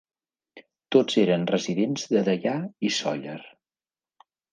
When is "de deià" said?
2.13-2.55